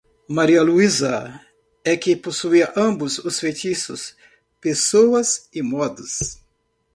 [0.27, 1.13] Maria Luísa
[1.85, 4.17] é que possuía ambos os feitiços,
[4.59, 5.21] pessoa
[5.53, 6.13] e modos.